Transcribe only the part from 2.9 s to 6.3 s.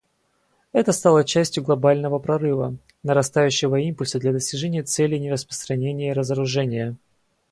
нарастающего импульса для достижения целей нераспространения и